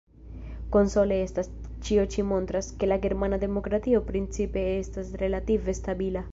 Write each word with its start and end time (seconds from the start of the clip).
Konsole 0.75 1.19
estas: 1.25 1.49
ĉio 1.89 2.05
ĉi 2.15 2.25
montras, 2.31 2.71
ke 2.81 2.91
la 2.91 2.99
germana 3.05 3.41
demokratio 3.45 4.03
principe 4.11 4.67
estas 4.81 5.17
relative 5.25 5.81
stabila. 5.85 6.29